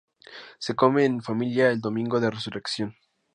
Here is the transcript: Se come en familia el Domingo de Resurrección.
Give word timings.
Se 0.57 0.73
come 0.75 1.05
en 1.05 1.21
familia 1.21 1.69
el 1.69 1.79
Domingo 1.79 2.19
de 2.19 2.31
Resurrección. 2.31 2.95